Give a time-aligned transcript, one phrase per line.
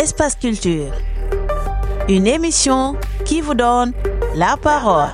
[0.00, 0.94] Espace Culture.
[2.08, 2.96] Une émission
[3.26, 3.92] qui vous donne
[4.34, 5.10] la parole.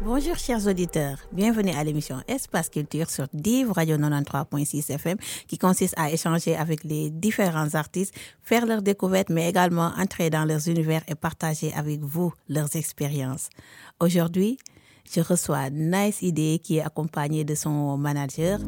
[0.00, 5.16] Bonjour chers auditeurs, bienvenue à l'émission Espace Culture sur Div Radio 93.6 FM
[5.48, 10.44] qui consiste à échanger avec les différents artistes, faire leurs découvertes mais également entrer dans
[10.44, 13.48] leurs univers et partager avec vous leurs expériences.
[13.98, 14.56] Aujourd'hui,
[15.12, 18.60] je reçois Nice Idée qui est accompagné de son manager.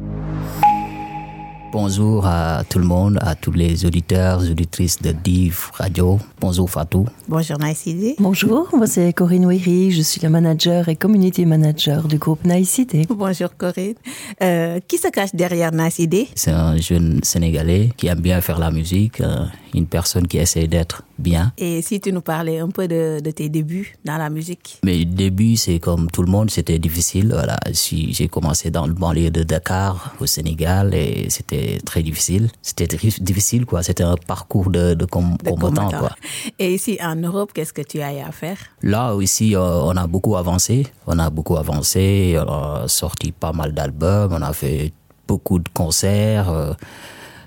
[1.71, 6.19] Bonjour à tout le monde, à tous les auditeurs, auditrices de Div Radio.
[6.41, 7.05] Bonjour Fatou.
[7.29, 8.15] Bonjour Nice Idée.
[8.19, 12.77] Bonjour, moi c'est Corinne Ouiri, je suis la manager et community manager du groupe Nice
[12.77, 13.07] Idée.
[13.09, 13.93] Bonjour Corinne.
[14.41, 18.59] Euh, qui se cache derrière Nice Idée C'est un jeune Sénégalais qui aime bien faire
[18.59, 21.53] la musique, euh, une personne qui essaie d'être bien.
[21.57, 24.79] Et si tu nous parlais un peu de, de tes débuts dans la musique?
[24.83, 27.29] Mes débuts, c'est comme tout le monde, c'était difficile.
[27.31, 32.49] Voilà, j'ai commencé dans le banlieue de Dakar, au Sénégal, et c'était très difficile.
[32.61, 32.87] C'était
[33.21, 33.83] difficile, quoi.
[33.83, 35.99] C'était un parcours de, de, com- de combattant, combattant.
[35.99, 36.15] quoi.
[36.59, 38.57] Et ici en Europe, qu'est-ce que tu as eu à faire?
[38.81, 40.87] Là, ici, euh, on a beaucoup avancé.
[41.07, 42.35] On a beaucoup avancé.
[42.39, 44.33] On a sorti pas mal d'albums.
[44.33, 44.91] On a fait
[45.27, 46.49] beaucoup de concerts.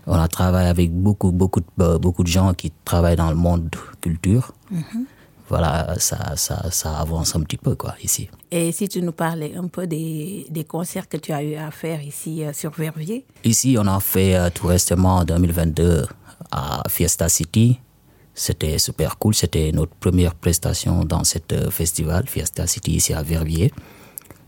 [0.07, 3.31] Euh, on a travaillé avec beaucoup, beaucoup, de, euh, beaucoup de gens qui travaillent dans
[3.31, 4.53] le monde culture.
[5.49, 8.31] Voilà, ça, ça, ça avance un petit peu, quoi, ici.
[8.51, 11.71] Et si tu nous parlais un peu des, des concerts que tu as eu à
[11.71, 13.27] faire ici euh, sur Verviers?
[13.45, 16.07] Ici, on a fait euh, tout récemment en 2022
[16.51, 17.79] à Fiesta City.
[18.33, 19.35] C'était super cool.
[19.35, 21.39] C'était notre première prestation dans ce
[21.71, 23.71] festival, Fiesta City, ici à Verviers.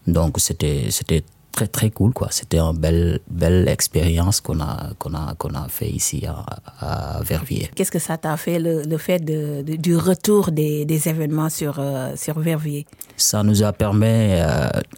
[0.06, 1.24] Donc, c'était, c'était
[1.56, 2.28] très, très cool, quoi.
[2.30, 6.44] C'était une belle, belle expérience qu'on a, qu'on a, qu'on a fait ici à,
[6.80, 7.70] à Verviers.
[7.74, 11.48] Qu'est-ce que ça t'a fait le, le fait de, de- du retour des, des événements
[11.50, 12.84] sur, euh, sur Verviers?
[13.16, 14.28] Ça nous a permis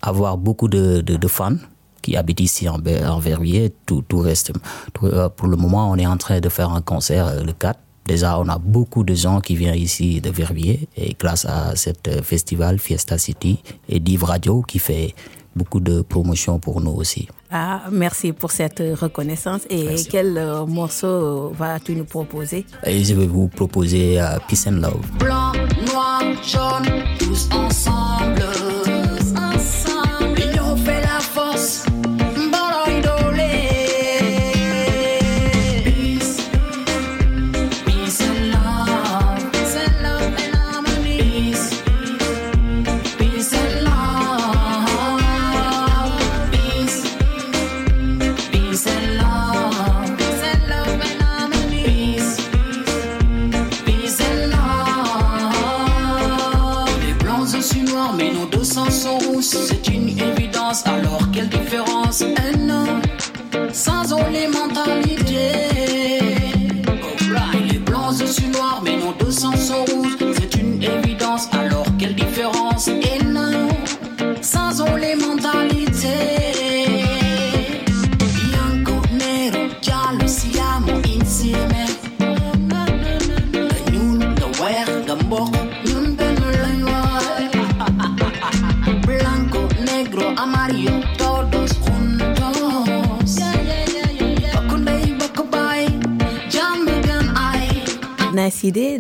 [0.05, 1.57] d'avoir beaucoup de, de, de fans
[2.03, 2.79] qui habitent ici en,
[3.15, 3.73] en Verviers.
[3.87, 4.53] Tout, tout reste,
[4.95, 7.53] tout, euh, pour le moment, on est en train de faire un concert euh, le
[7.53, 7.79] 4.
[8.07, 11.91] Déjà, on a beaucoup de gens qui viennent ici de Verviers et grâce à ce
[12.23, 15.15] festival Fiesta City et Div Radio qui fait
[15.57, 17.29] beaucoup de promotion pour nous aussi.
[17.51, 19.63] Ah, merci pour cette reconnaissance.
[19.71, 20.09] Et Merci.
[20.09, 22.67] quel euh, morceau vas-tu nous proposer?
[22.85, 25.01] Et je vais vous proposer euh, Peace and Love.
[25.19, 25.53] blanc,
[25.91, 26.88] noir, jaune,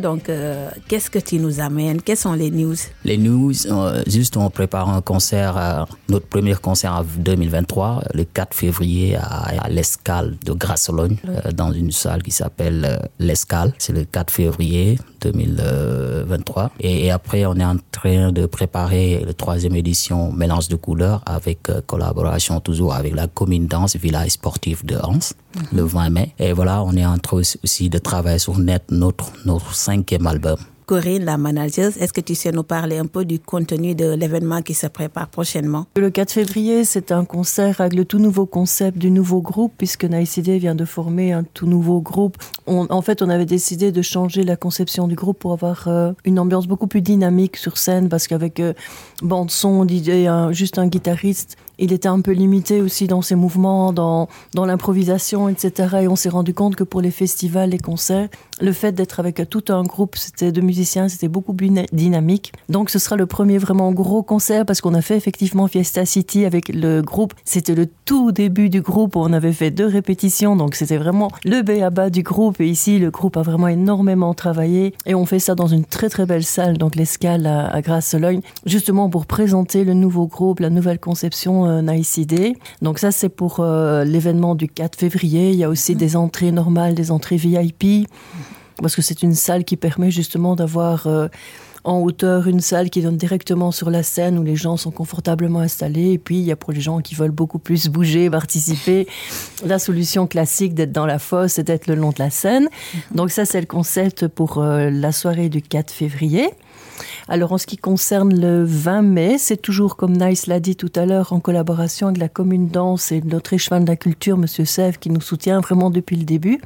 [0.00, 2.00] Donc, euh, qu'est-ce que tu nous amènes?
[2.00, 2.76] Quelles sont les news?
[3.04, 8.22] Les news, euh, juste on prépare un concert, euh, notre premier concert en 2023, le
[8.22, 13.72] 4 février à, à l'Escale de Grasse-Sologne, euh, dans une salle qui s'appelle l'Escale.
[13.78, 16.70] C'est le 4 février 2023.
[16.78, 21.22] Et, et après, on est en train de préparer la troisième édition Mélange de couleurs
[21.26, 25.18] avec collaboration toujours avec la commune danse village sportif de Hans,
[25.72, 26.34] le 20 mai.
[26.38, 30.56] Et voilà, on est en train aussi- de travailler sur net notre, notre cinquième album.
[30.86, 34.62] Corinne, la manager, est-ce que tu sais nous parler un peu du contenu de l'événement
[34.62, 35.84] qui se prépare prochainement?
[35.98, 40.04] Le 4 février, c'est un concert avec le tout nouveau concept du nouveau groupe, puisque
[40.04, 42.38] Nice Idea vient de former un tout nouveau groupe.
[42.66, 46.12] On- en fait, on avait décidé de changer la conception du groupe pour avoir euh,
[46.24, 48.72] une ambiance beaucoup plus dynamique sur scène, parce qu'avec euh,
[49.20, 53.34] bande son, DJ, un- juste un guitariste, il était un peu limité aussi dans ses
[53.34, 55.98] mouvements, dans, l'improvisation, etc.
[56.02, 58.28] Et on s'est rendu compte que pour les festivals, les concerts,
[58.60, 62.52] le fait d'être avec tout un groupe c'était de musiciens, c'était beaucoup plus na- dynamique.
[62.68, 66.44] Donc ce sera le premier vraiment gros concert parce qu'on a fait effectivement Fiesta City
[66.44, 67.34] avec le groupe.
[67.44, 71.62] C'était le tout début du groupe on avait fait deux répétitions, donc c'était vraiment le
[71.62, 72.60] béaba du groupe.
[72.60, 76.08] Et ici, le groupe a vraiment énormément travaillé et on fait ça dans une très
[76.08, 80.70] très belle salle, donc l'escale à, à Grasse-Sologne, justement pour présenter le nouveau groupe, la
[80.70, 82.52] nouvelle conception euh, Nice Idea.
[82.82, 85.50] Donc ça, c'est pour euh, l'événement du 4 février.
[85.50, 88.08] Il y a aussi des entrées normales, des entrées VIP,
[88.80, 91.28] parce que c'est une salle qui permet justement d'avoir euh,
[91.84, 95.60] en hauteur une salle qui donne directement sur la scène où les gens sont confortablement
[95.60, 96.12] installés.
[96.12, 99.06] Et puis, il y a pour les gens qui veulent beaucoup plus bouger, participer,
[99.64, 102.68] la solution classique d'être dans la fosse et d'être le long de la scène.
[103.12, 106.50] Donc ça, c'est le concept pour euh, la soirée du 4 février.
[107.30, 110.90] Alors en ce qui concerne le 20 mai, c'est toujours comme Nice l'a dit tout
[110.96, 114.64] à l'heure, en collaboration avec la commune danse et notre échevin de la culture, Monsieur
[114.64, 116.58] Sèvres, qui nous soutient vraiment depuis le début.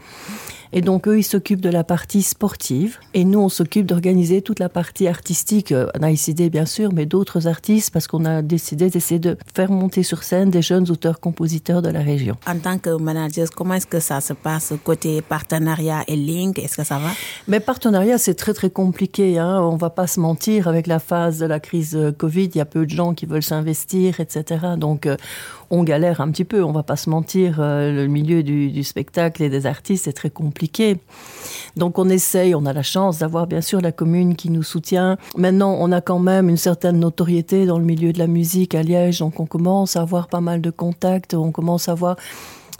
[0.72, 2.98] Et donc, eux, ils s'occupent de la partie sportive.
[3.14, 5.72] Et nous, on s'occupe d'organiser toute la partie artistique.
[5.72, 10.02] Euh, NICD, bien sûr, mais d'autres artistes, parce qu'on a décidé d'essayer de faire monter
[10.02, 12.36] sur scène des jeunes auteurs-compositeurs de la région.
[12.46, 16.58] En tant que manager, comment est-ce que ça se passe côté partenariat et link?
[16.58, 17.10] Est-ce que ça va?
[17.48, 19.38] Mais partenariat, c'est très, très compliqué.
[19.38, 19.60] Hein.
[19.60, 20.68] On va pas se mentir.
[20.68, 23.26] Avec la phase de la crise euh, Covid, il y a peu de gens qui
[23.26, 24.60] veulent s'investir, etc.
[24.78, 25.16] Donc, euh,
[25.72, 29.42] on galère un petit peu, on va pas se mentir, euh, le milieu du, spectacle
[29.42, 30.98] et des artistes est très compliqué.
[31.76, 35.16] Donc on essaye, on a la chance d'avoir bien sûr la commune qui nous soutient.
[35.34, 38.82] Maintenant, on a quand même une certaine notoriété dans le milieu de la musique à
[38.82, 42.16] Liège, donc on commence à avoir pas mal de contacts, on commence à avoir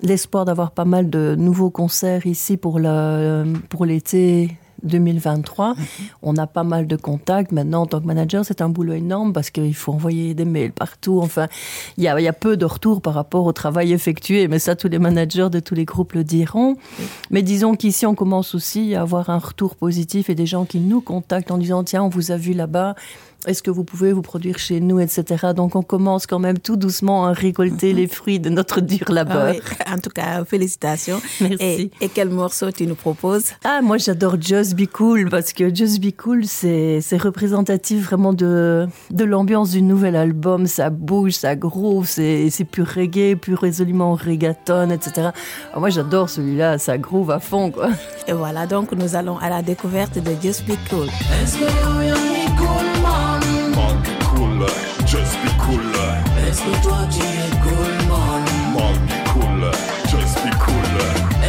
[0.02, 5.74] l'espoir d'avoir pas mal de nouveaux concerts ici pour l'été 2023.
[6.22, 7.52] On a pas mal de contacts.
[7.52, 10.72] Maintenant, en tant que manager, c'est un boulot énorme parce qu'il faut envoyer des mails
[10.72, 11.20] partout.
[11.20, 11.48] Enfin,
[11.96, 14.48] il y a, y a, peu de retours par rapport au travail effectué.
[14.48, 16.76] Mais ça, tous les managers de tous les groupes le diront.
[17.30, 20.80] Mais disons qu'ici, on commence aussi à avoir un retour positif et des gens qui
[20.80, 22.94] nous contactent en disant, tiens, on vous a vu là-bas
[23.46, 25.48] est-ce que vous pouvez vous produire chez nous, etc.
[25.54, 29.48] Donc on commence quand même tout doucement à récolter les fruits de notre dur labeur.
[29.48, 29.92] Ah oui.
[29.92, 31.20] En tout cas, félicitations.
[31.40, 31.56] Merci.
[31.60, 33.52] Et, et, quel morceau tu nous proposes?
[33.64, 38.86] Ah, moi j'adore Just Be Cool parce que Just Be Cool, c'est représentatif vraiment de,
[39.10, 40.66] de l'ambiance du nouvel album.
[40.66, 45.30] Ça bouge, ça groove, c'est plus reggae, plus résolument reggaeton, etc.
[45.70, 47.70] Alors moi j'adore celui-là, ça groove à fond.
[47.70, 47.90] Quoi.
[48.28, 51.08] Et voilà, donc nous allons à la découverte de Just Be Cool.
[56.64, 58.44] Que toi tu es cool, man?
[58.74, 59.70] Man, be cool.
[60.10, 60.96] Just be cool.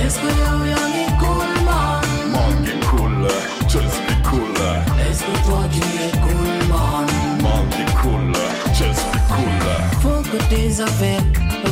[0.02, 2.02] Est-ce que yo yo est cool, man?
[2.34, 3.28] Man, be cool.
[3.68, 4.58] Just be cool.
[5.06, 7.06] Est-ce que toi tu es cool, man?
[7.44, 8.34] Man, be cool.
[8.74, 9.64] Just be cool.
[10.02, 11.22] Faut que tes affaires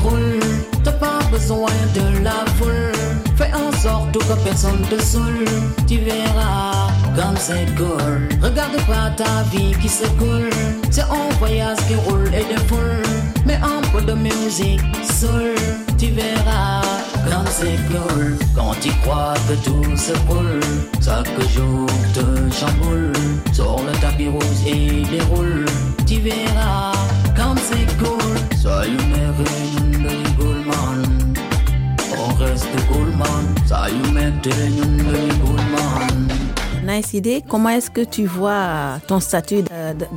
[0.03, 0.39] roulent.
[0.83, 2.91] T'as pas besoin de la foule.
[3.37, 5.45] Fais en sorte que personne te saoule.
[5.87, 8.29] Tu verras comme c'est cool.
[8.41, 10.49] Regarde pas ta vie qui s'écoule.
[10.89, 13.03] C'est un voyage qui roule et défoule.
[13.45, 15.55] Mais un peu de musique soul.
[15.97, 16.81] Tu verras
[17.29, 18.37] comme c'est cool.
[18.55, 20.59] Quand tu crois que tout se roule,
[21.03, 23.13] chaque jour te chamboule.
[23.53, 25.65] Sur le tapis rouge et déroule.
[26.05, 26.93] Tu verras
[27.35, 28.57] comme c'est cool.
[28.59, 31.35] Soyez une réunion de Goldman.
[32.17, 33.45] On reste Goldman.
[33.67, 36.31] Soyez une réunion de Goldman.
[36.83, 37.43] Nice idée.
[37.47, 39.63] Comment est-ce que tu vois ton statut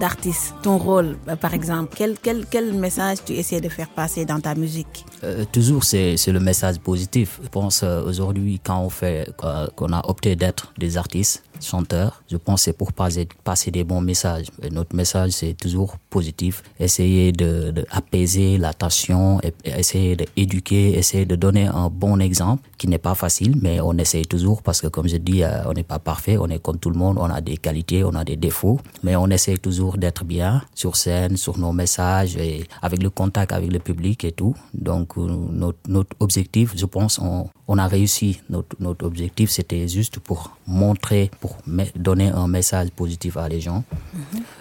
[0.01, 1.95] d'artiste, ton rôle, par exemple?
[2.23, 5.05] Quel, message tu essaies de faire passer dans ta musique?
[5.23, 7.39] Euh, Toujours, c'est le message positif.
[7.43, 9.31] Je pense euh, aujourd'hui, quand on fait,
[9.77, 13.27] qu'on a opté d'être des artistes, chanteurs, je pense c'est pour passer,
[13.71, 14.47] des bons messages.
[14.71, 16.63] Notre message, c'est toujours positif.
[16.81, 22.89] Essayer de, de apaiser la tension, essayer d'éduquer, essayer de donner un bon exemple, qui
[22.89, 25.99] n'est pas facile, mais on essaye toujours parce que, comme je dis, on n'est pas
[25.99, 28.81] parfait, on est comme tout le monde, on a des qualités, on a des défauts,
[29.03, 33.53] mais on essaye toujours d'être bien sur scène, sur nos messages et avec le contact
[33.53, 34.55] avec le public et tout.
[34.75, 38.41] Donc, notre, notre objectif, je pense, on, on a réussi.
[38.51, 41.57] Notre, notre objectif, c'était juste pour montrer, pour
[41.97, 43.83] donner un message positif à les gens.
[44.13, 44.19] Mm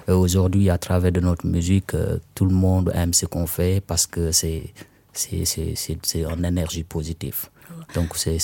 [0.07, 0.13] -hmm.
[0.13, 4.05] Aujourd'hui, à travers de notre musique, euh, tout le monde aime ce qu'on fait parce
[4.07, 4.73] que c'est
[5.13, 7.49] c'est en énergie positive.
[7.95, 8.37] Donc c'est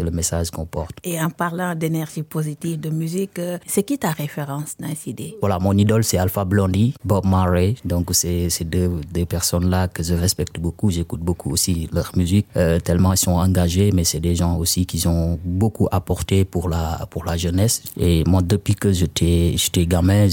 [0.00, 0.96] le message qu'on porte.
[1.04, 5.36] Et en parlant d'énergie positive, de musique, euh, c'est qui ta référence dans cette idée
[5.40, 7.74] Voilà, mon idole c'est Alpha Blondie, Bob Marley.
[7.84, 10.90] Donc c'est ces deux, deux personnes-là que je respecte beaucoup.
[10.90, 14.86] J'écoute beaucoup aussi leur musique, euh, tellement ils sont engagés, mais c'est des gens aussi
[14.86, 17.82] qui ont beaucoup apporté pour la, pour la jeunesse.
[17.98, 19.54] Et moi, depuis que j'étais
[19.86, 20.28] gamin,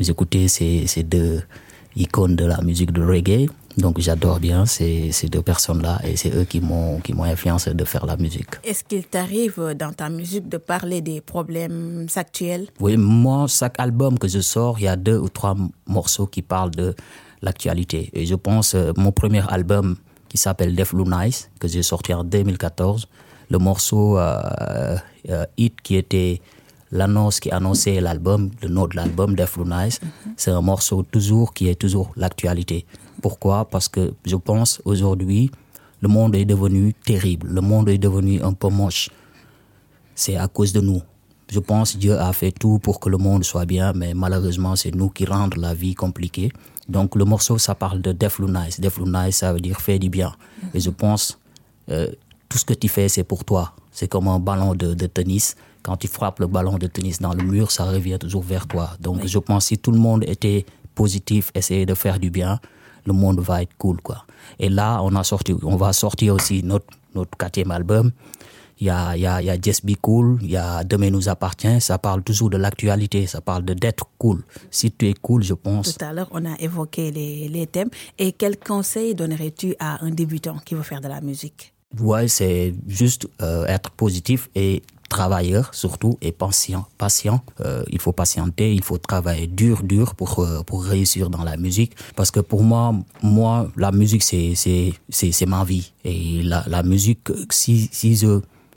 [0.00, 1.42] j'écoutais ces, ces deux
[1.96, 3.48] icônes de la musique de reggae.
[3.76, 7.74] Donc j'adore bien ces, ces deux personnes-là et c'est eux qui m'ont qui m'ont influencé
[7.74, 8.50] de faire la musique.
[8.62, 12.68] Est-ce qu'il t'arrive dans ta musique de parler des problèmes actuels?
[12.80, 16.42] Oui, moi chaque album que je sors, il y a deux ou trois morceaux qui
[16.42, 16.94] parlent de
[17.42, 19.96] l'actualité et je pense euh, mon premier album
[20.28, 23.08] qui s'appelle Def Nice que j'ai sorti en 2014,
[23.50, 24.96] le morceau euh,
[25.30, 26.40] euh, Hit qui était
[26.92, 30.32] l'annonce qui annonçait l'album, le nom de l'album Def Nice, mm -hmm.
[30.36, 32.86] c'est un morceau toujours qui est toujours l'actualité
[33.24, 33.64] Pourquoi?
[33.64, 35.50] Parce que je pense aujourd'hui,
[36.02, 39.08] le monde est devenu terrible, le monde est devenu un peu moche.
[40.14, 41.00] C'est à cause de nous.
[41.50, 44.76] Je pense que Dieu a fait tout pour que le monde soit bien, mais malheureusement,
[44.76, 46.52] c'est nous qui rendons la vie compliquée.
[46.86, 48.78] Donc le morceau, ça parle de Deflunice.
[48.78, 50.30] Deflunice, ça veut dire faire du bien.
[50.74, 51.38] Et je pense,
[51.88, 52.08] euh,
[52.50, 53.72] tout ce que tu fais, c'est pour toi.
[53.90, 55.56] C'est comme un ballon de, de tennis.
[55.82, 58.90] Quand tu frappes le ballon de tennis dans le mur, ça revient toujours vers toi.
[59.00, 62.60] Donc je pense si tout le monde était positif, essayer de faire du bien,
[63.06, 64.24] le monde va être cool, quoi.
[64.58, 68.12] Et là, on a sorti, on va sortir aussi notre, notre quatrième album.
[68.80, 70.82] Il y a, il y a, il y a Just Be Cool, il y a
[70.82, 71.80] Demain nous appartient.
[71.80, 74.42] Ça parle toujours de l'actualité, ça parle de d'être cool.
[74.70, 75.96] Si tu es cool, je pense.
[75.96, 77.90] Tout à l'heure, on a évoqué les, les thèmes.
[78.18, 81.72] Et quel conseil donnerais-tu à un débutant qui veut faire de la musique?
[82.00, 84.82] Ouais, c'est juste euh, être positif et
[85.18, 86.84] travailleur surtout et patient.
[86.98, 91.44] Patient, euh, il faut patienter, il faut travailler dur, dur pour euh, pour réussir dans
[91.50, 91.92] la musique.
[92.18, 92.84] Parce que pour moi,
[93.22, 98.08] moi, la musique c'est c'est c'est c'est ma vie et la la musique si si
[98.22, 98.32] je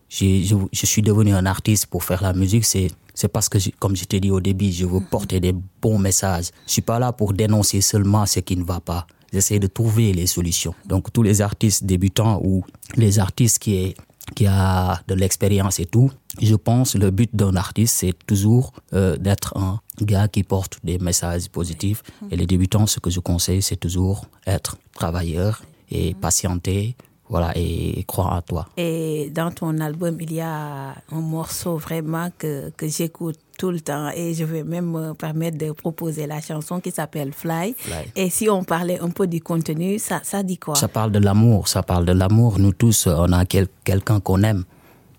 [0.10, 2.90] je, je suis devenu un artiste pour faire la musique, c'est
[3.20, 6.50] c'est parce que, comme je t'ai dit au début, je veux porter des bons messages.
[6.68, 9.08] Je suis pas là pour dénoncer seulement ce qui ne va pas.
[9.34, 10.76] J'essaie de trouver les solutions.
[10.86, 12.64] Donc tous les artistes débutants ou
[12.96, 13.96] les artistes qui est
[14.38, 19.18] qui a de l'expérience et tout, je pense le but d'un artiste c'est toujours euh,
[19.18, 22.04] d'être un gars qui porte des messages positifs.
[22.30, 26.96] Et les débutants, ce que je conseille, c'est toujours être travailleur et patienter,
[27.30, 28.68] voilà, et croire en toi.
[28.78, 33.82] Et dans ton album, il y a un morceau vraiment que, que j'écoute tout le
[33.82, 37.74] temps et je vais même me permettre de proposer la chanson qui s'appelle Fly.
[37.78, 37.96] Fly.
[38.16, 40.76] Et si on parlait un peu du contenu, ça, ça dit quoi?
[40.76, 42.60] Ça parle de l'amour, ça parle de l'amour.
[42.60, 44.64] Nous tous, on a quel- quelqu'un qu'on aime.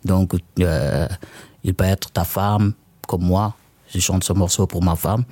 [0.04, 1.08] Donc, euh,
[1.64, 2.72] il peut être ta femme,
[3.06, 3.54] comme moi.
[3.92, 5.24] Je chante ce morceau pour ma femme.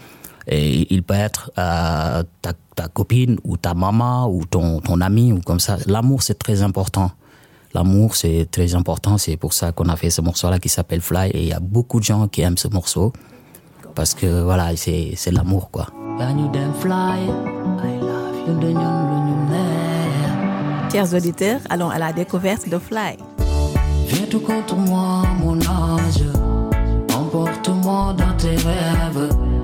[0.47, 5.33] Et il peut être euh, ta, ta copine ou ta maman ou ton, ton ami
[5.33, 5.77] ou comme ça.
[5.87, 7.11] L'amour, c'est très important.
[7.75, 9.19] L'amour, c'est très important.
[9.19, 11.31] C'est pour ça qu'on a fait ce morceau-là qui s'appelle Fly.
[11.31, 13.13] Et il y a beaucoup de gens qui aiment ce morceau.
[13.95, 15.89] Parce que voilà, c'est c'est l'amour, quoi.
[20.93, 23.17] Chers auditeurs, allons à la découverte de Fly.
[24.07, 26.23] Viens tout contre moi, mon âge.
[27.13, 29.56] Emporte-moi dans tes rêves.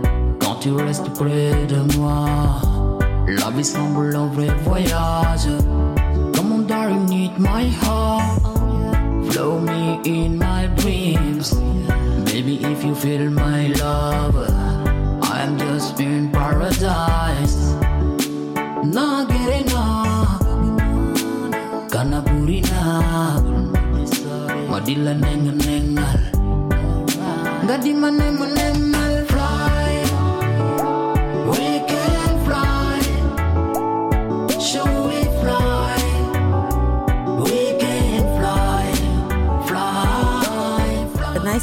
[0.62, 2.62] Tu restes près de moi,
[3.26, 5.50] la vie semble un vrai voyage.
[6.36, 8.40] Come on, darling, need my heart.
[9.28, 11.52] Flow me in my dreams.
[12.26, 14.36] Baby, if you feel my love,
[15.24, 17.74] I'm just in paradise.
[18.84, 20.46] Not get enough.
[21.90, 23.42] Kana burina
[24.70, 26.22] Madila nengal nengal
[27.66, 28.91] Gadi manem nengal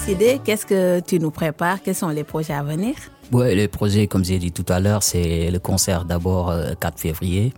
[0.10, 2.96] Idée, qu'est-ce que tu nous prépares Quels sont les projets à venir?
[3.32, 7.00] Ouais, le projet, comme j'ai dit tout à l'heure, c'est le concert d'abord euh, 4
[7.00, 7.54] février.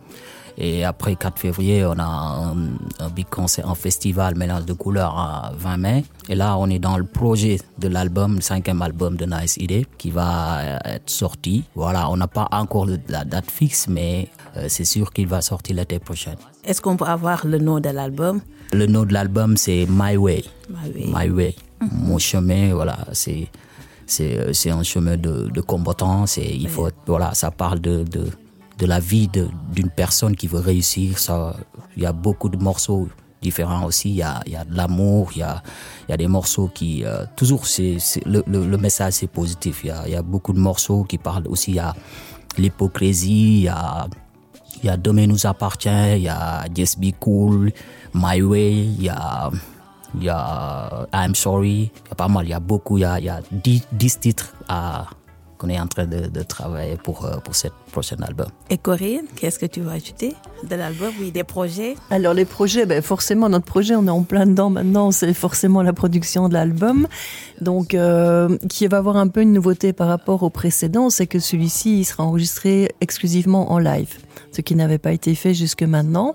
[0.57, 2.55] Et après 4 février, on a un,
[2.99, 6.03] un big concert, un festival mélange de couleurs à 20 mai.
[6.27, 9.83] Et là, on est dans le projet de l'album, le cinquième album de Nice Idea,
[9.97, 11.63] qui va euh, être sorti.
[11.73, 14.27] Voilà, on n'a pas encore la date fixe, mais
[14.57, 16.33] euh, c'est sûr qu'il va sortir l'été prochain.
[16.65, 18.41] Est-ce qu'on peut avoir le nom de l'album?
[18.73, 20.43] Le nom de l'album, c'est My Way.
[20.69, 21.05] My Way.
[21.13, 21.55] My Way.
[21.91, 23.47] Mon chemin, voilà, c'est
[24.05, 26.25] c'est euh, un chemin de, de combattant.
[26.25, 29.29] C'est il faut voilà, ça parle de de, la vie
[29.71, 31.19] d'une personne qui veut réussir.
[31.19, 31.55] Ça,
[31.95, 33.07] il y a beaucoup de morceaux
[33.39, 34.09] différents aussi.
[34.09, 35.61] Il y a il y a de l'amour, il y a
[36.07, 39.81] il y a des morceaux qui euh, toujours c'est le, le message c'est positif.
[39.83, 41.73] Il y a il y a beaucoup de morceaux qui parlent aussi.
[41.73, 41.83] Il
[42.57, 44.07] l'hypocrisie, il y a
[44.83, 47.71] il y a nous appartient, il y a Just Be Cool,
[48.13, 49.51] My Way, il y a,
[50.15, 53.01] il y a I'm Sorry, il y a pas mal, il y a beaucoup, il
[53.01, 54.53] y a, il y a 10, 10 titres
[55.57, 58.47] qu'on est en train de, de travailler pour, euh, pour cette prochaine album.
[58.69, 60.33] Et Corinne, qu'est-ce que tu vas ajouter
[60.69, 61.11] de l'album?
[61.19, 61.95] Oui, des projets.
[62.09, 65.81] Alors les projets, ben forcément notre projet, on est en plein dedans maintenant, c'est forcément
[65.81, 67.07] la production de l'album.
[67.59, 71.39] Donc euh, qui va avoir un peu une nouveauté par rapport au précédent, c'est que
[71.39, 74.17] celui-ci il sera enregistré exclusivement en live,
[74.51, 76.33] ce qui n'avait pas été fait jusque maintenant.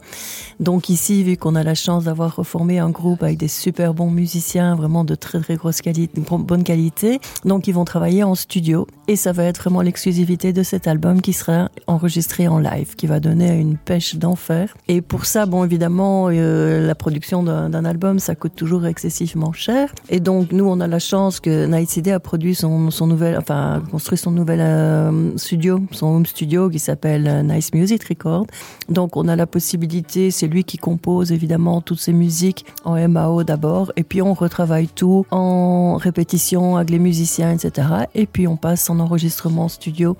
[0.60, 4.10] Donc ici, vu qu'on a la chance d'avoir reformé un groupe avec des super bons
[4.10, 8.86] musiciens, vraiment de très très grosse qualité, bonne qualité, donc ils vont travailler en studio
[9.08, 11.45] et ça va être vraiment l'exclusivité de cet album qui sera
[11.86, 14.76] enregistré en live, qui va donner une pêche d'enfer.
[14.88, 19.92] Et pour ça, bon évidemment, euh, la production d'un album, ça coûte toujours excessivement cher.
[20.08, 23.36] Et donc nous, on a la chance que Night City a produit son, son nouvel,
[23.38, 28.46] enfin construit son nouvel euh, studio, son home studio qui s'appelle euh, Nice Music Record.
[28.88, 33.44] Donc on a la possibilité, c'est lui qui compose évidemment toutes ces musiques en MAO
[33.44, 37.88] d'abord, et puis on retravaille tout en répétition avec les musiciens, etc.
[38.14, 40.16] Et puis on passe en enregistrement studio.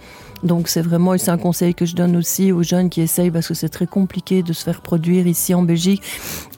[0.46, 3.30] Donc c'est vraiment, et c'est un conseil que je donne aussi aux jeunes qui essayent,
[3.30, 6.02] parce que c'est très compliqué de se faire produire ici en Belgique.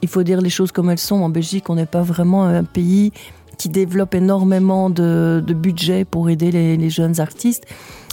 [0.01, 1.21] Il faut dire les choses comme elles sont.
[1.21, 3.11] En Belgique, on n'est pas vraiment un pays
[3.57, 7.65] qui développe énormément de, budget pour aider les, les jeunes artistes.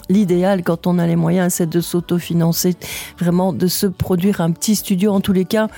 [0.09, 2.75] L'idéal, quand on a les moyens, c'est de s'autofinancer,
[3.19, 5.69] vraiment de se produire un petit studio, en tous les cas,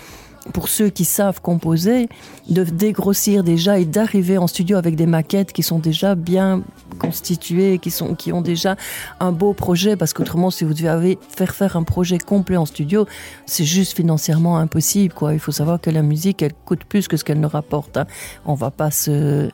[0.53, 2.09] pour ceux qui savent composer,
[2.49, 6.63] de dégrossir déjà et d'arriver en studio avec des maquettes qui sont déjà bien
[6.99, 8.77] constituées, qui, sont, qui ont déjà
[9.21, 13.07] un beau projet, parce qu'autrement, si vous devez faire faire un projet complet en studio,
[13.47, 15.15] c'est juste financièrement impossible.
[15.15, 15.35] Quoi.
[15.35, 17.97] Il faut savoir que la musique, elle coûte plus que ce qu'elle ne rapporte.
[17.97, 18.07] Hein.
[18.47, 19.51] On va pas se,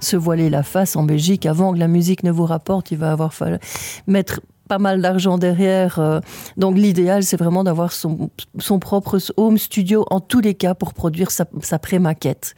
[0.00, 1.46] se voiler la face en Belgique.
[1.46, 3.58] Avant que la musique ne vous rapporte, il va avoir fallu
[4.06, 5.98] mettre pas mal d'argent derrière.
[5.98, 6.20] euh,
[6.56, 10.94] Donc l'idéal, c'est vraiment d'avoir son, son propre home studio en tous les cas pour
[10.94, 12.54] produire sa, sa pré-maquette.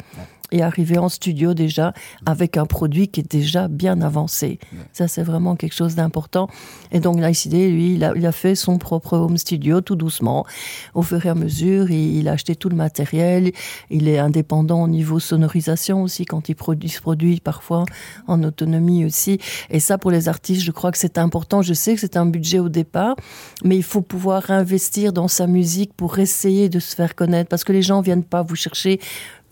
[0.50, 1.92] Et arriver en studio déjà
[2.24, 4.58] avec un produit qui est déjà bien avancé.
[4.92, 6.48] Ça, c'est vraiment quelque chose d'important.
[6.90, 10.46] Et donc, l'ICD, lui, il a, il a fait son propre home studio tout doucement.
[10.94, 13.52] Au fur et à mesure, il, il a acheté tout le matériel.
[13.90, 17.84] Il est indépendant au niveau sonorisation aussi, quand il produit, se produit parfois
[18.26, 19.38] en autonomie aussi.
[19.70, 21.62] Et ça, pour les artistes, je crois que c'est important.
[21.62, 23.16] Je sais que c'est un budget au départ,
[23.64, 27.48] mais il faut pouvoir investir dans sa musique pour essayer de se faire connaître.
[27.48, 29.00] Parce que les gens viennent pas vous chercher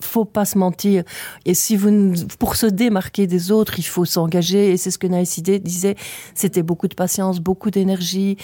[0.01, 1.05] faut pas se mentir.
[1.47, 4.73] Et si vous, pour se démarquer des autres, il faut s'engager.
[4.73, 5.97] Et c'est ce que Naïsidé disait.
[6.35, 8.37] C'était beaucoup de patience, beaucoup d'énergie.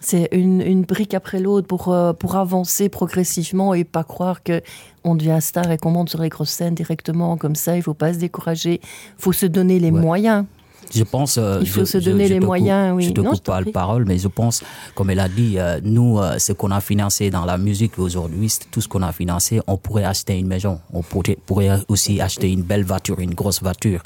[0.00, 4.60] C'est une, une brique après l'autre pour, euh, pour avancer progressivement et pas croire que
[5.04, 7.76] on devient star et qu'on monte sur les grosses scènes directement comme ça.
[7.76, 8.80] Il faut pas se décourager.
[9.16, 10.00] faut se donner les Ouais.
[10.00, 10.44] moyens.
[10.94, 11.38] Je pense.
[11.38, 13.04] euh, Il faut je- se je- donner je les te coupe- moyens, oui.
[13.04, 14.62] Je te Non, je coupe pas la parole, mais je pense,
[14.94, 18.52] comme elle a dit, euh, nous, euh, ce qu'on a financé dans la musique aujourd'hui,
[18.70, 22.50] tout ce qu'on a financé, on pourrait acheter une maison, on pourrait, pourrait aussi acheter
[22.50, 24.02] une belle voiture, une grosse voiture.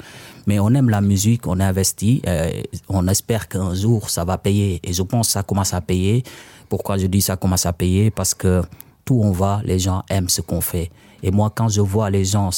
[0.47, 2.51] Mais on aime la musique, on investit, euh,
[2.87, 4.79] on espère qu'un jour ça va payer.
[4.83, 6.23] Et je pense que ça commence à payer.
[6.69, 8.11] Pourquoi je dis ça commence à payer?
[8.11, 8.61] Parce que
[9.05, 10.91] tout on va, les gens aiment ce qu'on fait.
[11.23, 12.51] Et moi, quand je vois les gens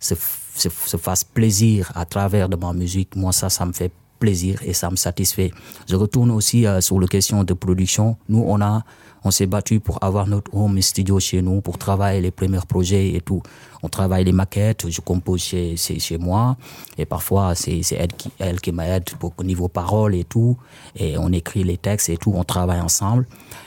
[0.00, 0.14] se,
[0.58, 4.60] se, se fassent plaisir à travers de ma musique, moi ça, ça me fait plaisir
[4.64, 5.52] et ça me satisfait.
[5.88, 8.16] Je retourne aussi euh, sur la question de production.
[8.28, 8.84] Nous, on a,
[9.28, 13.12] on s'est battu pour avoir notre home studio chez nous, pour travailler les premiers projets
[13.12, 13.42] et tout.
[13.82, 16.56] On travaille les maquettes, je compose chez, chez, chez moi
[16.96, 20.56] et parfois c'est elle qui, elle qui m'aide au niveau parole et tout.
[20.96, 23.26] Et on écrit les textes et tout, on travaille ensemble.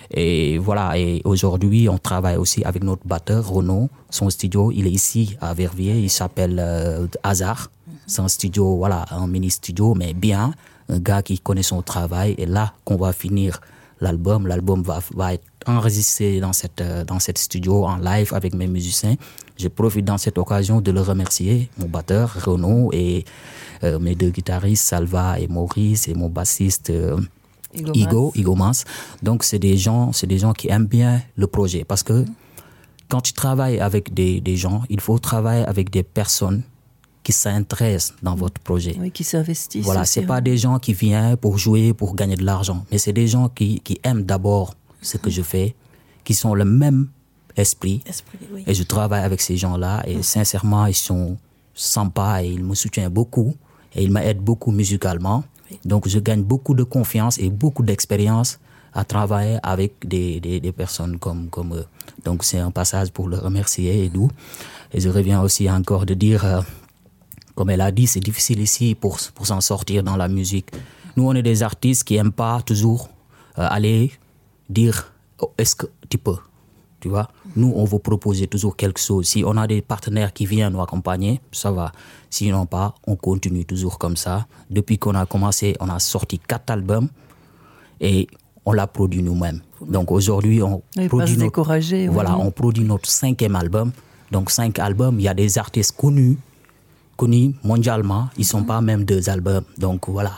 [0.10, 3.89] Et voilà, et aujourd'hui, on travaille aussi avec notre batteur, Renaud.
[4.10, 7.69] Son studio, il est ici à Verviers, il s'appelle euh, Hazard.
[8.08, 10.54] C'est un studio, voilà, un mini studio, mais bien.
[10.89, 12.34] Un gars qui connaît son travail.
[12.39, 13.62] Et là qu'on va finir
[14.02, 18.54] l'album, l'album va, va être enregistré dans cette, euh, dans cette studio en live avec
[18.54, 19.16] mes musiciens.
[19.58, 23.24] Je profite dans cette occasion de le remercier, mon batteur, Renaud, et
[23.84, 26.90] euh, mes deux guitaristes, Salva et Maurice, et mon bassiste.
[26.90, 27.18] euh,
[27.74, 28.58] Igo Igo.
[29.24, 32.26] Donc c'est des gens, c'est des gens qui aiment bien le projet parce que
[33.08, 36.64] quand tu travailles avec des, des gens, il faut travailler avec des personnes
[37.24, 38.96] qui s'intéressent dans votre projet.
[39.00, 39.86] Oui, qui s'investissent.
[39.86, 42.98] Voilà, aussi, c'est pas des gens qui viennent pour jouer, pour gagner de l'argent, mais
[42.98, 45.76] c'est des gens qui, qui aiment d'abord ce que je fais,
[46.24, 47.08] qui sont le même
[47.56, 48.02] esprit.
[48.06, 48.64] Esprit, oui.
[48.66, 51.38] Et je travaille avec ces gens-là et sincèrement, ils sont
[51.74, 53.56] sympas et ils me soutiennent beaucoup
[53.96, 55.44] et ils m'aident beaucoup musicalement.
[55.86, 58.60] Donc je gagne beaucoup de confiance et beaucoup d'expérience
[58.94, 61.86] à travailler avec des, des, des personnes comme, comme eux.
[62.26, 64.30] Donc c'est un passage pour le remercier et tout.
[64.94, 66.62] Et je reviens aussi encore de dire, euh,
[67.56, 70.70] comme elle a dit, c'est difficile ici pour, pour s'en sortir dans la musique.
[71.18, 73.10] Nous, on est des artistes qui n'aiment pas toujours
[73.60, 74.12] euh, aller
[74.70, 76.38] dire oh, est-ce que tu peux?
[77.02, 77.30] Tu vois?
[77.56, 79.26] Nous on veut proposer toujours quelque chose.
[79.28, 81.92] Si on a des partenaires qui viennent nous accompagner ça va.
[82.30, 84.46] Sinon pas on continue toujours comme ça.
[84.70, 87.10] Depuis qu'on a commencé on a sorti quatre albums
[88.00, 88.28] et
[88.66, 89.62] on l'a produit nous-mêmes.
[89.82, 92.14] Donc aujourd'hui on Et produit notre, décourager, oui.
[92.14, 93.92] voilà on produit notre cinquième album.
[94.32, 96.38] Donc cinq albums il y a des artistes connus
[97.22, 100.36] connus mondialement ils sont pas même deux albums donc voilà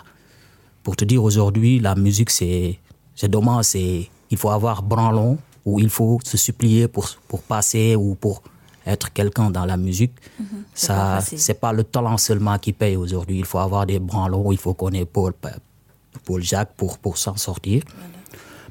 [0.84, 2.78] pour te dire aujourd'hui, la musique, c'est,
[3.16, 7.96] c'est dommage, c'est, il faut avoir branlon ou il faut se supplier pour, pour passer
[7.96, 8.44] ou pour
[8.86, 10.14] être quelqu'un dans la musique.
[10.38, 10.44] pas
[10.76, 13.40] Ça, c'est pas le talent seulement qui paye aujourd'hui.
[13.40, 15.34] Il faut avoir des branlons, il faut connaître Paul,
[16.26, 17.84] Paul Jacques pour, pour s'en sortir.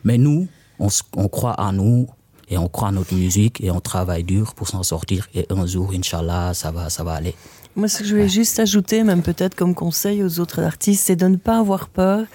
[0.04, 0.48] Mais nous,
[0.78, 2.08] on, on croit en nous
[2.48, 5.28] et on croit en notre musique et on travaille dur pour s'en sortir.
[5.34, 7.34] Et un jour, Inch'Allah, ça va, ça va aller.
[7.74, 11.16] Moi, ce que je voulais juste ajouter, même peut-être comme conseil aux autres artistes, c'est
[11.16, 12.26] de ne pas avoir peur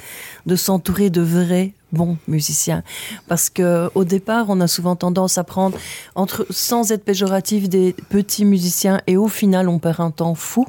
[0.48, 2.82] de s'entourer de vrais bons musiciens.
[3.28, 5.78] Parce que au départ, on a souvent tendance à prendre,
[6.16, 10.66] entre, sans être péjoratif, des petits musiciens et au final, on perd un temps fou.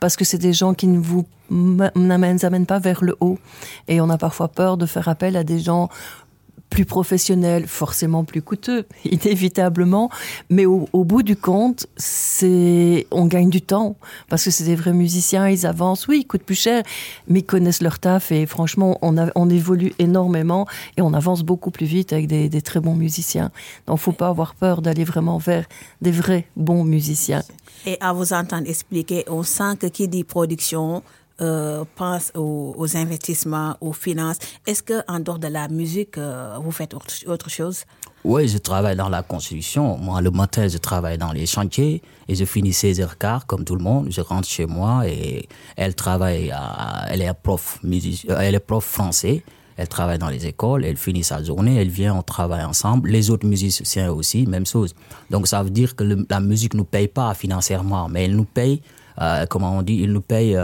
[0.00, 3.38] Parce que c'est des gens qui ne vous n'amènent amènent pas vers le haut.
[3.86, 5.88] Et on a parfois peur de faire appel à des gens
[6.74, 10.10] plus professionnels, forcément plus coûteux, inévitablement.
[10.50, 13.94] Mais au, au bout du compte, c'est on gagne du temps
[14.28, 15.48] parce que c'est des vrais musiciens.
[15.48, 16.82] Ils avancent, oui, ils coûtent plus cher,
[17.28, 21.42] mais ils connaissent leur taf et franchement, on, a- on évolue énormément et on avance
[21.44, 23.52] beaucoup plus vite avec des, des très bons musiciens.
[23.86, 25.66] Donc, faut pas avoir peur d'aller vraiment vers
[26.02, 27.42] des vrais bons musiciens.
[27.86, 31.02] Et à vous entendre expliquer, on sent que qui dit production
[31.40, 34.36] euh, pense aux, investissements, aux finances.
[34.66, 37.84] Est-ce que en dehors de la musique, euh, vous faites autre, chose?
[38.24, 39.98] Oui, je travaille dans la construction.
[39.98, 43.82] Moi, le matin, je travaille dans les chantiers et je finis 16h15 comme tout le
[43.82, 44.06] monde.
[44.10, 46.52] Je rentre chez moi et elle travaille,
[47.08, 49.42] elle est prof music- euh, elle est prof français.
[49.76, 53.10] Elle travaille dans les écoles, elle finit sa journée, elle vient, on travaille ensemble.
[53.10, 54.94] Les autres musiciens aussi, même chose.
[55.30, 58.82] Donc ça veut dire que la musique nous paye pas financièrement, mais elle nous paye,
[59.50, 60.56] comment on dit, il nous paye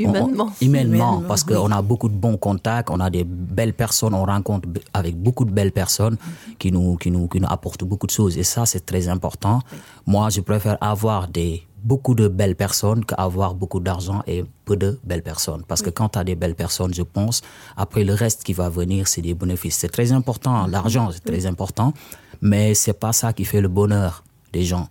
[0.00, 0.52] on- Humainement.
[0.60, 1.54] humainement, parce oui.
[1.54, 5.44] qu'on a beaucoup de bons contacts, on a des belles personnes, on rencontre avec beaucoup
[5.44, 6.16] de belles personnes
[6.58, 8.36] qui nous, qui nous, qui nous apportent beaucoup de choses.
[8.38, 9.60] Et ça, c'est très important.
[10.06, 14.98] Moi, je préfère avoir des, beaucoup de belles personnes qu'avoir beaucoup d'argent et peu de
[15.04, 15.62] belles personnes.
[15.68, 17.42] Parce que quand tu as des belles personnes, je pense,
[17.76, 19.76] après le reste qui va venir, c'est des bénéfices.
[19.76, 20.66] C'est très important.
[20.66, 21.92] L'argent, c'est très important.
[22.40, 24.88] Mais c'est pas ça qui fait le bonheur des gens.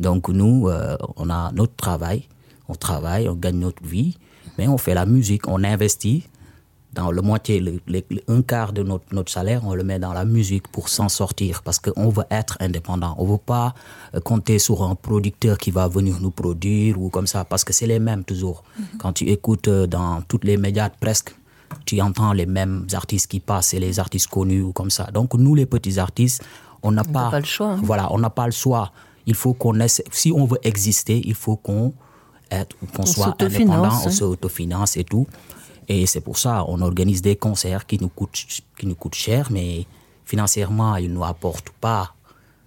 [0.00, 2.28] Donc nous, euh, on a notre travail,
[2.68, 4.16] on travaille, on gagne notre vie,
[4.58, 6.28] mais on fait la musique, on investit
[6.94, 7.80] dans le moitié, le,
[8.28, 11.62] un quart de notre, notre salaire, on le met dans la musique pour s'en sortir
[11.62, 13.14] parce qu'on veut être indépendant.
[13.18, 13.74] On veut pas
[14.14, 17.72] euh, compter sur un producteur qui va venir nous produire ou comme ça parce que
[17.72, 18.62] c'est les mêmes toujours.
[18.98, 21.34] Quand tu écoutes euh, dans tous les médias presque,
[21.84, 25.10] tu entends les mêmes artistes qui passent, c'est les artistes connus ou comme ça.
[25.12, 26.42] Donc nous, les petits artistes,
[26.82, 27.80] on n'a pas, pas le choix, hein.
[27.82, 28.92] Voilà, on n'a pas le choix.
[29.26, 29.74] Il faut qu'on
[30.12, 31.92] si on veut exister, il faut qu'on
[32.62, 34.10] être- qu'on soit indépendant, on hein.
[34.10, 35.26] s'autofinance et tout.
[35.88, 38.42] Et c'est pour ça on organise des concerts qui nous coûtent,
[38.78, 39.86] qui nous coûtent cher, mais
[40.24, 42.14] financièrement, ils ne nous apportent pas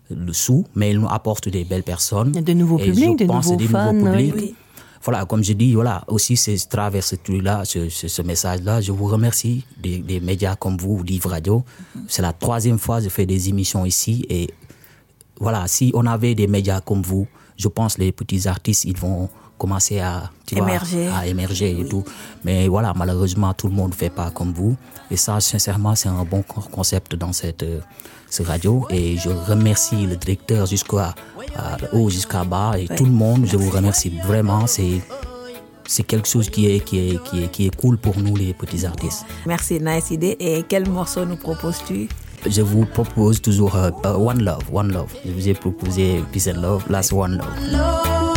[0.10, 2.36] le sou, mais ils nous apportent des belles personnes.
[2.38, 4.32] Et des nouveaux Et publics, je pense nouveaux des fans, nouveaux oui.
[4.32, 4.56] publics.
[5.04, 8.92] Voilà, comme je dis, voilà, aussi, c'est travers ce truc-là, ce, ce, ce message-là, je
[8.92, 11.64] vous remercie des, des médias comme vous, Livre Radio.
[12.08, 14.50] C'est la troisième fois que je fais des émissions ici et
[15.40, 19.30] voilà, si on avait des médias comme vous, je pense les petits artistes, ils vont
[19.58, 21.08] commencer à, tu vois, Émerger.
[21.10, 22.04] à émerger et tout.
[22.46, 24.76] Mais voilà, malheureusement, tout le monde ne fait pas comme vous.
[25.12, 27.80] Et ça, sincèrement, c'est un bon co- concept dans cette, euh,
[28.30, 28.86] ce radio.
[28.90, 31.16] Et je remercie le directeur jusqu'à
[31.94, 33.46] haut, jusqu'à bas et tout le monde.
[33.46, 34.68] Je vous remercie vraiment.
[34.68, 35.02] C'est
[35.90, 38.54] c'est quelque chose qui est, qui, est, qui, est, qui est cool pour nous, les
[38.54, 39.26] petits artistes.
[39.46, 40.36] Merci, nice idée.
[40.38, 42.10] Et quel morceau nous proposes-tu?
[42.46, 45.14] Je vous propose toujours euh, One Love, One Love.
[45.26, 47.42] Je vous ai proposé Peace and Love, Last One
[47.72, 48.37] Love.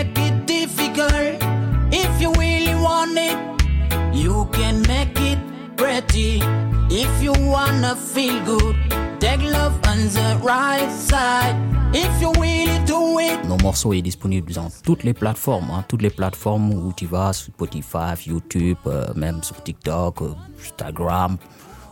[6.11, 6.41] pretty.
[6.89, 8.75] If you wanna feel good,
[9.19, 11.55] take love on the right side.
[11.93, 16.01] If you really do it, Nos morceaux est disponible dans toutes les plateformes, hein, toutes
[16.01, 21.37] les plateformes où tu vas, Spotify, YouTube, euh, même sur TikTok, euh, Instagram,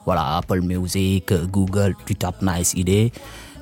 [0.06, 3.12] voilà, Apple Music, euh, Google, tu tapes Nice Idée.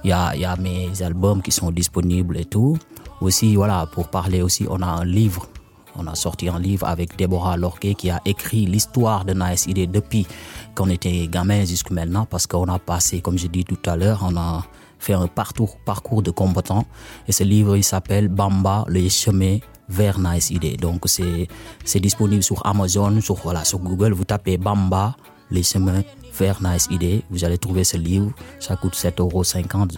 [0.03, 2.77] Il y a, y a mes albums qui sont disponibles et tout.
[3.19, 5.47] Aussi, voilà, pour parler aussi, on a un livre.
[5.97, 10.27] On a sorti un livre avec Deborah Lorquet qui a écrit l'histoire de Nice depuis
[10.75, 14.19] qu'on était gamin jusqu'à maintenant parce qu'on a passé, comme je dis tout à l'heure,
[14.23, 14.63] on a
[14.99, 16.85] fait un parcours, parcours de combattant.
[17.27, 19.57] Et ce livre, il s'appelle Bamba, les chemins
[19.89, 20.51] vers Nice.
[20.79, 24.13] Donc, c'est, disponible sur Amazon, sur, sur Google.
[24.13, 25.15] Vous tapez Bamba,
[25.51, 26.03] les chemins
[26.37, 27.23] vers Nice Idée.
[27.29, 28.31] Vous allez trouver ce livre.
[28.59, 29.43] Ça coûte 7,50 euros.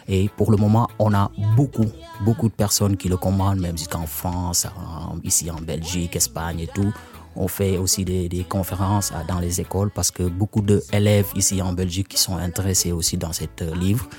[0.07, 1.85] Et pour le moment, on a beaucoup,
[2.21, 4.67] beaucoup de personnes qui le commandent, même jusqu'en France,
[5.23, 6.93] ici en Belgique, Espagne et tout.
[7.35, 11.73] On fait aussi des, conférences euh, dans les écoles parce que beaucoup d'élèves ici en
[11.73, 14.09] Belgique qui sont intéressés aussi dans ce livre.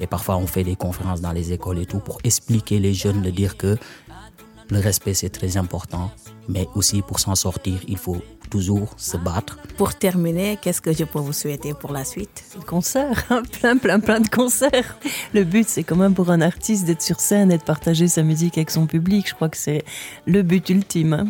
[0.00, 3.22] Et parfois, on fait des conférences dans les écoles et tout pour expliquer les jeunes,
[3.22, 3.78] de dire que
[4.68, 6.10] Le respect, c'est très important,
[6.48, 9.58] mais aussi pour s'en sortir, il faut toujours se battre.
[9.76, 12.44] Pour terminer, qu'est-ce que je peux vous souhaiter pour la suite?
[12.66, 14.96] Concerts, hein, plein, plein, plein de concerts.
[15.34, 18.22] Le but, c'est quand même pour un artiste d'être sur scène et de partager sa
[18.22, 19.28] musique avec son public.
[19.28, 19.84] Je crois que c'est
[20.26, 21.12] le but ultime.
[21.12, 21.26] hein.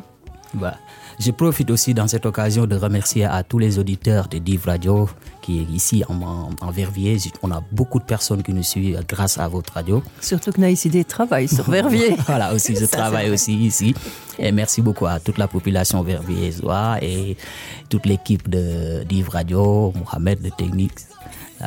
[0.57, 0.75] Bah,
[1.19, 5.09] je profite aussi dans cette occasion de remercier à tous les auditeurs de Div Radio
[5.42, 7.19] qui est ici en, en, en Verviers.
[7.42, 10.03] On a beaucoup de personnes qui nous suivent grâce à votre radio.
[10.21, 12.16] Surtout que Naïcidé travaille sur Verviers.
[12.27, 13.95] voilà, aussi, je Ça, travaille aussi ici.
[14.38, 17.37] Et merci beaucoup à toute la population verviésoise et
[17.88, 21.01] toute l'équipe de d'Yves Radio, Mohamed, le technique, de-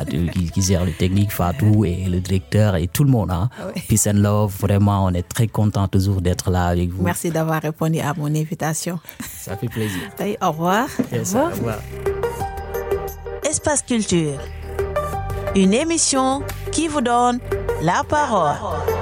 [0.08, 3.30] qui, qui gère le technique, Fatou et le directeur et tout le monde.
[3.30, 3.48] Hein.
[3.74, 3.82] Oui.
[3.88, 7.02] Peace and love, vraiment, on est très content toujours d'être là avec vous.
[7.02, 8.98] Merci d'avoir répondu à mon invitation.
[9.38, 10.02] Ça fait plaisir.
[10.18, 10.86] Allez, au revoir.
[11.12, 11.78] Yes, au revoir.
[13.48, 14.38] Espace Culture.
[15.56, 17.40] Une émission qui vous donne
[17.82, 18.99] la parole.